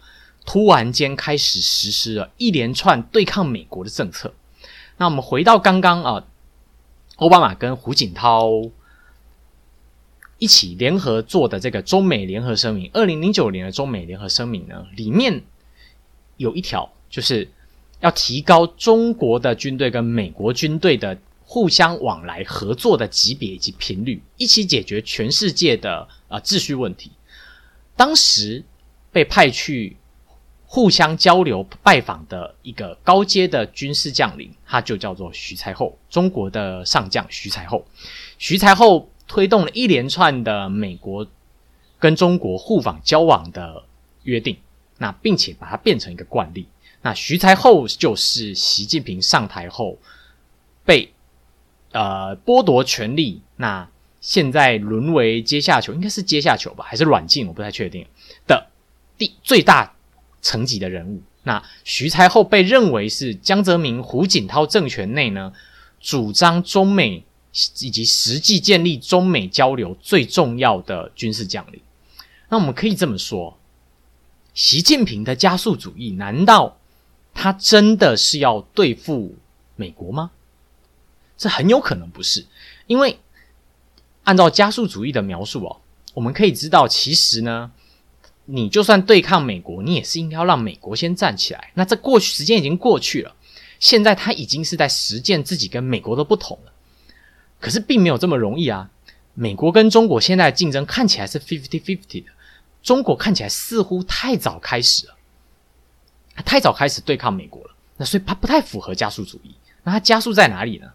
[0.45, 4.32] 突然间开始实施了一连串对抗美国的政策。
[4.97, 6.24] 那我们回到刚刚啊，
[7.15, 8.52] 奥巴马跟胡锦涛
[10.38, 15.41] 一起联合做的这个中美联合声明，二零零九年的中美联合声明呢，里面
[16.38, 17.50] 有一条就是
[18.02, 21.17] 要提高中国的军队跟美国军队的。
[21.52, 27.12] 互相往来合作的级别以及频率，一起解决全世界的啊秩序问题。
[27.98, 28.64] 当时
[29.12, 29.98] 被派去
[30.66, 37.86] 互相交流拜访的一个高阶的军事将领，他就叫做徐才厚，中国的上将徐才厚。
[38.38, 41.28] 徐才厚推动了一连串的美国
[42.00, 43.84] 跟中国互访交往的
[44.24, 44.56] 约定，
[45.00, 46.66] 那并且把它变成一个惯例。
[47.02, 49.98] 那徐才厚就是习近平上台后
[50.86, 51.12] 被。
[51.91, 53.89] 呃，剥夺权力，那
[54.21, 57.47] 现在沦为阶下囚，应该是阶下囚吧，还是软禁？
[57.47, 58.06] 我不太确定。
[58.47, 58.67] 的
[59.17, 59.93] 第最大
[60.41, 65.51] 层级的人物，那徐才厚被认为是江泽民、胡锦涛政权内呢，
[65.99, 67.23] 主张中美
[67.80, 71.82] 以及实际建立中美交流最重要的军事将领。
[72.49, 73.58] 那我们可以这么说，
[74.54, 76.77] 习近平的加速主义，难道
[77.34, 79.36] 他真的是要对付
[79.75, 80.32] 美国吗？
[81.41, 82.45] 这很有可能不是，
[82.86, 83.19] 因为
[84.25, 85.82] 按照加速主义的描述哦，
[86.13, 87.71] 我们可以知道，其实呢，
[88.45, 91.71] 你就算对抗美国，你也是应该要让美国先站起来。
[91.73, 93.36] 那这过去时间已经过去了，
[93.80, 96.71] 现在他已经是在实践自己跟美国的不同了。
[97.60, 98.91] 可是并没有这么容易啊！
[99.34, 102.30] 美国跟中国现在的竞争看起来是 fifty fifty 的，
[102.84, 105.15] 中国看起来似乎太早开始了，
[106.45, 107.71] 太早开始对抗美国了。
[107.97, 109.56] 那所以它不太符合加速主义。
[109.82, 110.88] 那它加速在哪里呢？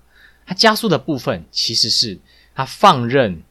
[0.47, 2.19] 它加速的部分其实是
[2.55, 3.43] 它放任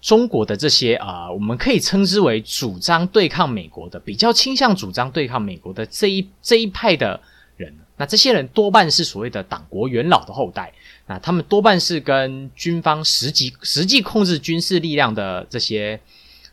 [0.00, 7.20] 中国的这些啊，我们可以称之为主张对抗美国的，比较倾向主张对抗美国的这一这一派的
[7.56, 7.76] 人。
[7.96, 10.72] 那这些人多半是所谓的党国元老的后代，
[11.06, 16.00] 那他们多半是跟军方实际实际控制军事力量的这些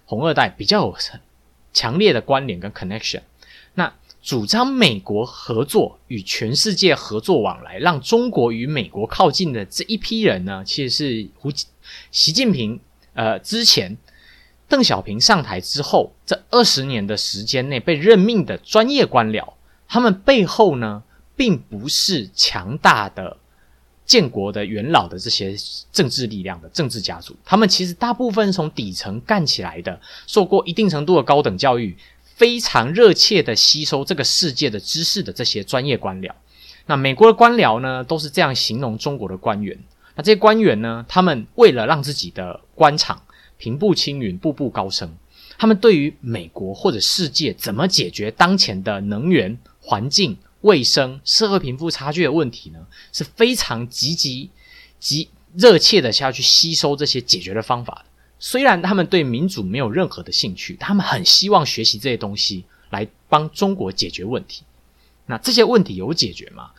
[0.04, 0.98] 红二代比较有
[1.72, 3.22] 强烈的关联跟 connection。
[4.28, 11.50] 主张美国合作与全世界合作往来，让中国与美国靠近的这一批人呢，其实是胡
[12.12, 12.78] 习近平
[13.14, 13.96] 呃之前
[14.68, 19.54] 邓小平上台之后这二十年的时间内被任命的专业官僚，
[19.88, 21.02] 他们背后呢，
[21.38, 23.38] 并不是强大的
[24.06, 25.56] 建国的元老的这些
[25.94, 31.96] 政治力量的政治家族，他们其实大部分从底层干起来的，受过一定程度的高等教育。
[32.38, 36.32] 非常热切的吸收这个世界的知识的这些专业官僚，
[36.86, 39.76] 那美国的官僚呢，都是这样形容中国的官员。
[40.16, 43.24] 那这些官员呢，他们为了让自己的官场
[43.58, 45.18] 平步青云、步步高升，
[45.58, 54.52] 他们对于美国或者世界怎么解决当前的能源、环境、卫生、社会贫富差距的问题呢，是非常积极、
[55.00, 58.06] 极热切的下去吸收这些解决的方法。
[58.40, 64.64] 虽然他们对民主没有任何的兴趣，他们很希望学习这些东西来帮中国解决问题。
[65.26, 66.72] 那这些问题有解决吗？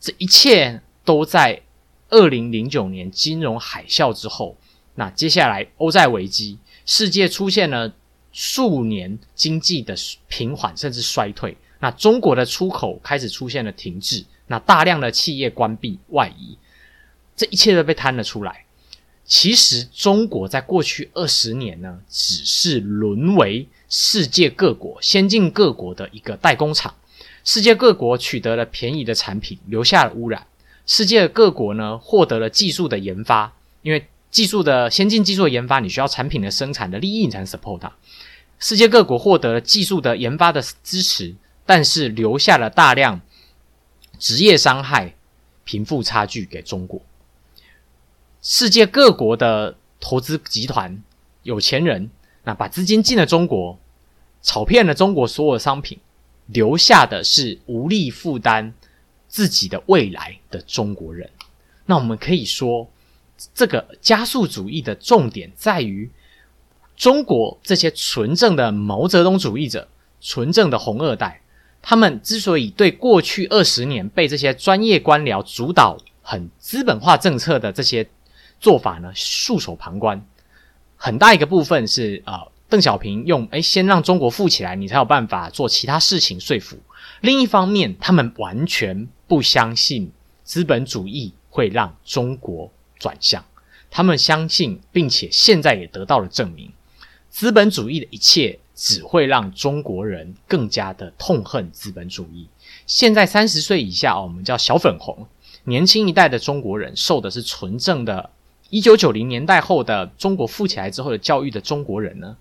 [0.00, 1.60] 这一切都在
[2.08, 4.56] 二零零九年金融海啸之后。
[4.96, 7.92] 那接下来欧债危机，世界出现了
[8.32, 9.94] 数年经济的
[10.28, 11.56] 平缓甚至衰退。
[11.78, 16.58] 那中国的出口开始出现了停滞，那大量的企业关闭外移，
[17.36, 18.64] 这一切都被摊了出来。
[19.30, 26.92] 其实，中国在过去二十年呢，只是沦为世界各国先进各国的一个代工厂。
[27.44, 30.48] 世界各国取得了便宜的产品，留下了污染。
[30.84, 37.92] 世界各国呢，获得了技术的研发，因为技术的先进技术研发，你需要产品的生产的利益才能 support 它。
[38.58, 43.20] 世界各国获得了技术的研发的支持，但是留下了大量
[44.18, 45.14] 职业伤害、
[45.62, 47.00] 贫富差距给中国。
[48.42, 51.02] 世界各国的投资集团、
[51.42, 52.10] 有钱人，
[52.44, 53.78] 那把资金进了中国，
[54.40, 55.98] 炒骗了中国所有商品，
[56.46, 58.72] 留下的是无力负担
[59.28, 61.28] 自己的未来的中国人。
[61.84, 62.88] 那我们可以说，
[63.54, 66.10] 这个加速主义的重点在于
[66.96, 69.86] 中国这些纯正的毛泽东主义者、
[70.20, 71.42] 纯正的红二代，
[71.82, 78.08] 他们之所以对过去二十年被这些专业官僚主导、很资本化政策的这些
[78.60, 80.24] 做法呢束手旁观，
[80.96, 86.76] 很大一个部分是啊，邓小平用哎先让中国富起来，你才有办法做其他事情说服。
[87.22, 90.12] 另一方面，他们完全不相信
[90.44, 93.42] 资本主义会让中国转向，
[93.90, 96.70] 他们相信，并且现在也得到了证明。
[97.30, 102.48] 资本主义的一切只会让中国人更加的痛恨资本主义。
[102.86, 105.26] 现在三十岁以下哦，我们叫小粉红，
[105.64, 108.30] 年轻一代的中国人受的是纯正的。
[108.70, 112.36] 一九九零年代后的中国富起来之后的教育的中国人呢，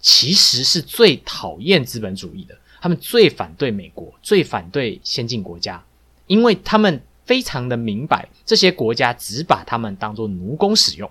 [0.00, 2.56] 其实是最讨厌资本主义的。
[2.80, 5.82] 他们最反对美国，最反对先进国家，
[6.26, 11.10] 因为他们非常的明白，这些国家只把他们当做奴工使用，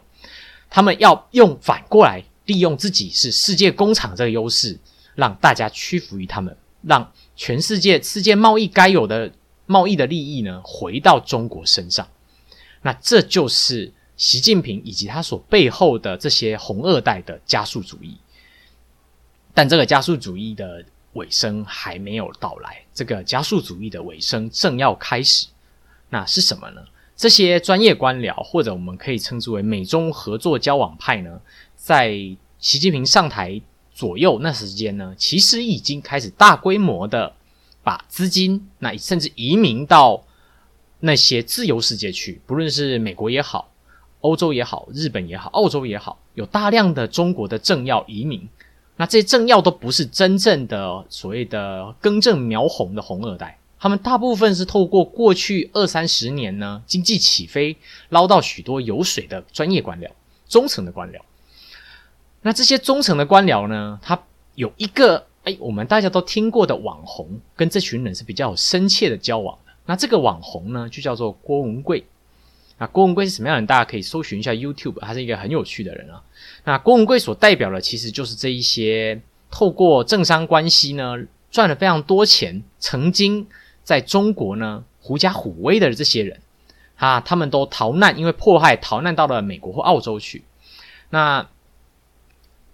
[0.69, 2.23] 他们要用反过来。
[2.45, 4.77] 利用自己是世界工厂这个优势，
[5.15, 9.31] 让大家屈服于他们，让全世界世界贸易该有的
[9.65, 12.05] 贸易的利益呢回到中国身上。
[12.81, 18.17] 那这就是习近平以及他所背后的这些红二代的加速主义。
[19.53, 20.83] 但这个加速主义的
[21.13, 25.47] 尾声还没有到来，这个加速主义的尾声正要开始。
[26.09, 26.81] 那是什么呢？
[27.15, 31.39] 这些专业官僚，或者我们可以称之为美中合作交往派呢？
[31.75, 32.11] 在
[32.57, 33.61] 习近平上台
[33.93, 37.35] 左右那时间呢，其实已经开始大规模的
[37.83, 40.23] 把资金，那甚至移民到
[40.99, 43.69] 那些自由世界去，不论是美国也好、
[44.23, 48.47] 欧洲也好、日本也好、澳洲也好，有大量的中国的政要移民。
[48.95, 57.75] 那这些政要都不是真正的所谓的根正苗红的红二代，他们大部分是透过过去二三十年呢经济起飞，
[58.09, 60.09] 捞到许多油水的专业官僚、
[60.47, 61.19] 中层的官僚。
[62.41, 63.99] 那这些中层的官僚呢？
[64.01, 64.17] 他
[64.55, 69.73] 有一个哎，我们大家都听过的网红，跟这群人是比较有深切的交往的。
[69.85, 72.05] 那这个网红呢，就叫做郭文贵。
[72.87, 73.67] 郭文贵是什么样的人？
[73.67, 76.21] 大家可以搜寻一下 YouTube，他是一个很有趣的人啊。
[76.63, 79.21] 那郭文贵所代表的，其实就是这一些
[79.51, 81.15] 透过政商关系呢，
[81.51, 83.47] 赚了非常多钱，曾经
[83.83, 86.39] 在中国呢狐假虎威的这些人
[86.95, 90.43] 啊，他们都逃难，因为迫害逃难到了美国或澳洲去。
[91.09, 91.47] 那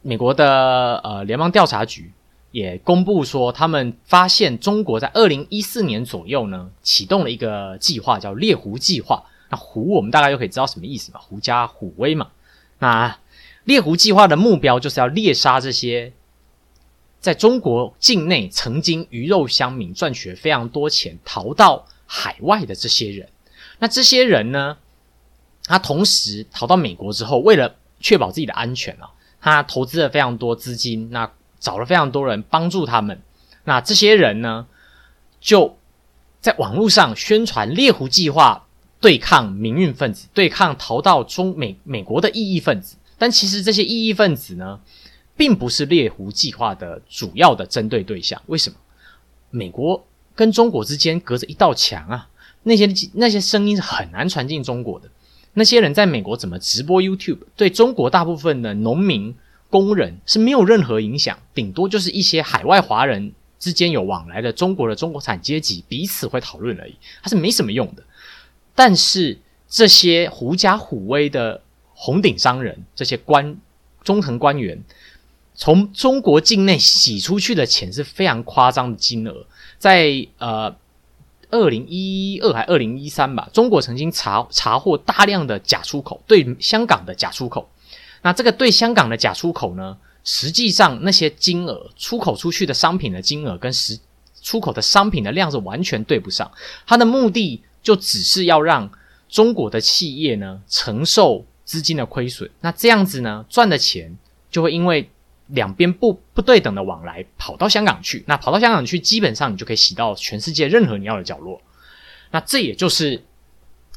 [0.02, 2.12] 美国的呃联邦调查局
[2.52, 9.24] 也公布说，他们发现中国在二零一四年左右呢，启动了一个计划，叫猎狐计划。
[9.50, 12.30] 那狐我们大概就可以知道什么意思嘛，狐假虎威嘛。
[12.80, 13.18] 那
[13.66, 16.14] 猎狐计划的目标就是要猎杀这些
[17.20, 23.30] 在中国境内曾经鱼肉乡民赚取了非常多钱逃到海外的这些人。
[23.80, 24.78] 那这些人呢，
[25.66, 29.12] 他同时逃到美国之后，为了确保自己的安全啊。
[29.42, 31.32] 他投资了非常多资金，那
[31.62, 33.22] 找了非常多人帮助他们。
[33.64, 34.68] 那这些人呢，
[35.40, 35.78] 就
[36.42, 38.68] 在网络上宣传猎狐计划，
[39.02, 42.98] 对抗民运分子，对抗逃到中美美国的异议分子。
[43.18, 44.80] 但其实这些异议分子呢，
[45.36, 48.42] 并不是猎狐计划的主要的针对对象。
[48.48, 48.76] 为什么？
[49.52, 52.30] 美国跟中国之间隔着一道墙啊，
[52.64, 55.10] 那些那些声音是很难传进中国的。
[55.54, 59.36] 那些人在美国怎么直播 YouTube，对中国大部分的农民、
[59.70, 68.04] 工人是没有任何影响，顶多就是一些海外华人之间有往来的中国的中国产阶级彼此会讨论而已，它是没什么用的。
[68.80, 71.62] 但是这些狐假虎威的
[71.94, 73.58] 红顶商人、这些官
[74.06, 74.82] 中层官员，
[75.54, 79.46] 从中国境内洗出去的钱是非常夸张的金额，
[79.78, 80.74] 在呃。
[81.52, 87.68] 二零一二还二零一三吧，中国曾经查查获大量的假出口，对香港的假出口。
[88.22, 93.98] 那这个对香港的假出口呢，实际上那些金额出口出去的商品的金额跟实
[94.44, 96.52] 出口的商品的量是完全对不上。
[96.86, 98.92] 它的目的就只是要让
[99.28, 102.50] 中国的企业呢承受资金的亏损。
[102.62, 104.18] 那这样子呢赚的钱
[104.50, 105.10] 就会因为。
[105.52, 111.60] 两边不不对等的往来，跑到香港去，那跑到香港去，基本上你就可以洗到全世界任何你要的角落。
[112.30, 113.24] 那这也就是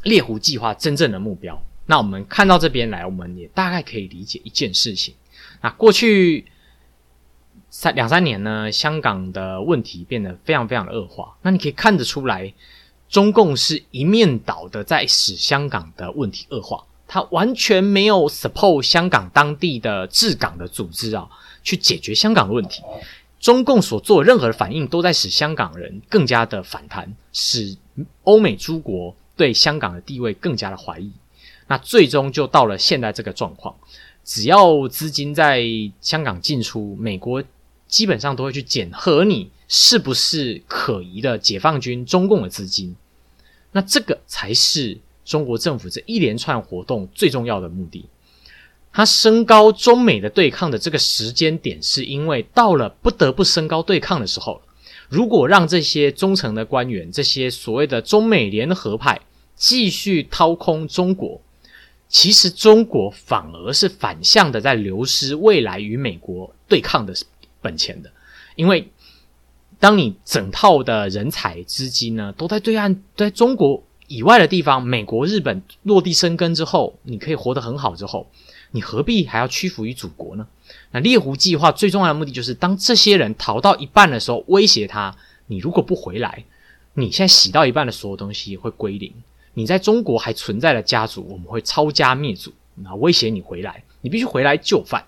[0.03, 1.62] 猎狐计划真正的目标。
[1.85, 5.14] 那我们看到这边来，我们也大概可以理解一件事情。
[5.61, 6.47] 那过去
[7.68, 11.37] 三两三年呢，香港的问题变得非常非常的恶化。
[11.43, 12.55] 那你可以看得出来，
[13.12, 16.82] 中共是一面倒的在使香港的问题恶化。
[17.06, 21.28] 他完全没有 support 香港当地的治港的组织啊，
[21.62, 22.80] 去解决香港的问题。
[23.38, 27.76] 中共所做任何的反应，都在使香港人更加的反弹，使
[28.22, 31.12] 欧美诸国对香港的地位更加的怀疑。
[31.66, 33.76] 那最终就到了现在这个状况。
[34.24, 35.62] 只要资金在
[36.00, 37.44] 香港进出，美国
[37.86, 42.96] 基本上都会去检核你是不是可疑的解放军、中共的资金。
[43.73, 48.05] 那这个才是中国政府这一连串活动最重要的目的。
[48.93, 54.61] 它升高中美的对抗的这个时间点，是因为到了不得不升高对抗的时候
[55.09, 59.20] 如果让这些中层的官员、这些所谓的中美联合派
[59.57, 61.41] 继续掏空中国，
[62.09, 67.14] 其实中国反而是反向的在流失未来与美国对抗的
[67.61, 68.11] 本钱的。
[68.57, 68.87] 因为
[69.83, 78.30] 当你整套的人才资金呢都在对岸，在中国以外的地方，美国、日本落地生根之后，你可以活得很好之后。
[78.70, 80.47] 你何必还要屈服于祖国呢？
[80.93, 85.12] 那猎狐计划最重要的目的就是，当这些人逃到一半的时候，威胁他：
[85.49, 86.45] 你如果不回来，
[86.95, 89.12] 你现在洗到一半的所有东西会归零。
[89.55, 92.53] 你在中国还存在的家族，我们会抄家灭族。
[92.76, 95.05] 那威胁你回来，你必须回来就范，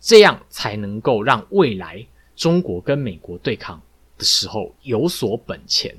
[0.00, 3.78] 这样才能够让未来中国跟美国对抗
[4.18, 5.94] 的时候有所本钱。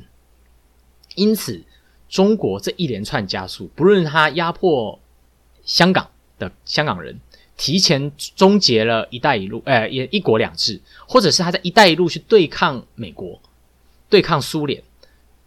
[1.16, 1.64] 因此，
[2.10, 5.00] 中国这一连串加速，不论他压迫
[5.64, 6.10] 香港。
[6.40, 7.20] 的香港人
[7.58, 13.42] 提前终结了一带一路，呃，也一国两制，或者是他在一带一路去对抗美国、
[14.08, 14.84] 对抗苏联，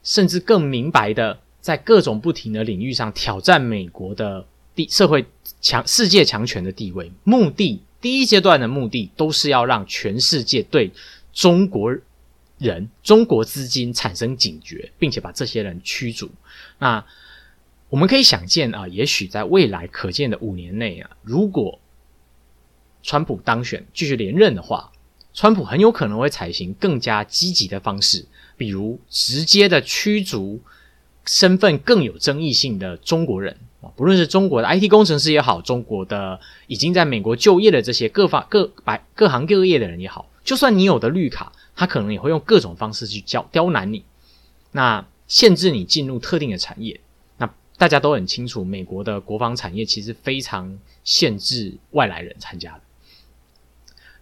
[0.02, 4.44] 甚至更明白的在各种不停的领域上挑战美国的
[4.74, 5.24] 地社会
[5.60, 7.12] 强世界强权的地位。
[7.22, 10.90] 目的第一阶段的目的都是要让全世界对
[11.32, 11.96] 中国
[12.60, 16.30] 人、中国资金产生警觉，并且把这些人驱逐。
[16.78, 17.04] 那。
[17.88, 21.80] 我们可以想见啊，也许在未来可见的五年内啊，如果
[23.02, 24.92] 川普当选继续连任的话，
[25.34, 30.60] 川普很有可能会采行更加积极的方式，比如直接的驱逐
[31.26, 36.38] 身份更有争议性的中国人啊，不论是中国的 IT 工程师也好，中国的
[36.68, 44.04] 已经在美国就业的这些各方各白各行各业的人也好，就算你有的绿卡，他可能也会用各种方式去教刁难你，
[44.72, 47.00] 那限制你进入特定的产业。
[47.36, 52.80] 那大家都很清楚，美国的国防产业其实非常限制外来人参加的。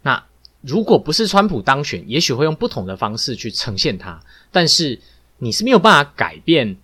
[0.02, 0.24] 那
[0.60, 4.20] 如果不是川普当选，也许会用不同的方式去呈现它。
[4.50, 5.00] 但是
[5.38, 6.76] 你是没有办法改变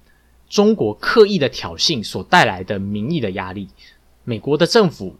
[0.49, 3.69] 中国刻意的挑衅所带来的民意的压力。
[4.23, 5.17] 美国的政府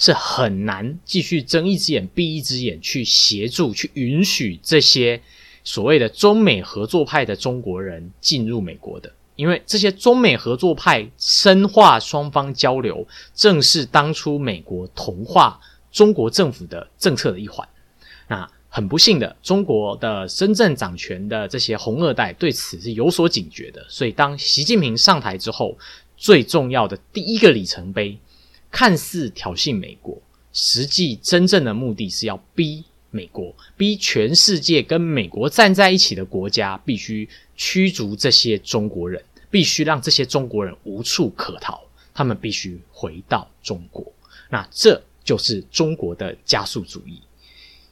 [0.00, 5.20] 是很难继续睁一只眼闭一只眼去协助、去允许这些
[5.62, 9.12] 所谓的中美合作派的中国人进入美国的。
[9.36, 15.58] 因为这些中美合作派深化双方交流，正是当初美国同化
[15.90, 17.66] 中国政府的政策的一环。
[18.28, 23.84] 那很不幸的，中国的真正掌权的这些红二代对此是有所警觉的。
[23.88, 25.76] 所以，当习近平上台之后，
[26.16, 28.18] 最重要的第一个里程碑，
[28.70, 30.20] 看似挑衅美国，
[30.52, 39.22] 实际真正的目的是要逼美国，逼全世界跟美国站在一起的国家必须驱逐这些中国人。
[39.52, 41.80] 必须让这些中国人无处可逃，
[42.14, 44.06] 他们必须回到中国。
[44.48, 47.20] 那这就是中国的加速主义：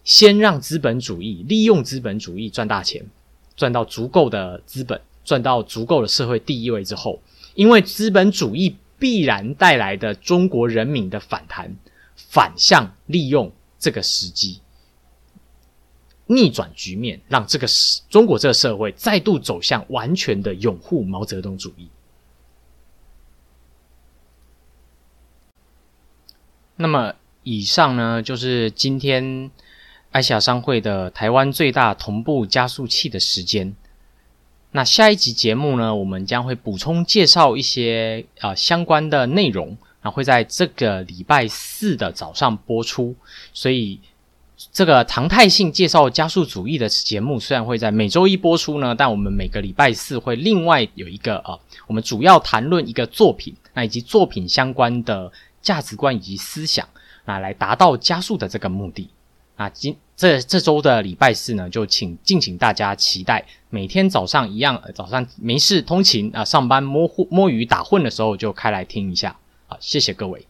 [0.04, 3.04] 先让资本主义利用资本主义赚大钱，
[3.56, 7.20] 赚到足够的资本，赚到足够的社会地位之后，
[7.56, 11.76] 因为资本主义必然带来的中国人民的反弹，
[12.16, 14.60] 反向利用这个时机。
[16.26, 17.66] 逆转局面，让这个
[18.10, 21.88] 中国这个社会再度走向完全的拥护毛泽东主义。
[26.76, 29.50] 那么，以上呢就是今天
[30.10, 33.74] 爱亚商会的台湾最大同步加速器的时间。
[34.72, 43.14] 那下一集节目呢，我们将会补充介绍一些啊相关的内容，那会在这个礼拜四的早上播出，
[43.52, 44.00] 所以。
[44.72, 51.56] 这个常态性介绍加速主义的节目虽然会在每周一播出呢，但我们每个礼拜四会另外有一个啊，
[51.86, 55.30] 我们主要谈论一个作品，那以及作品相关的
[55.62, 56.88] 价值观以及思想，
[57.24, 59.08] 那来达到加速的这个目的。
[59.56, 69.38] 那今这这周的礼拜四呢，就请敬请大家期待，每天早上一样，早上没事通勤啊，上班摸摸鱼打混的时候就开来听一下
[69.68, 70.47] 好，谢谢各位。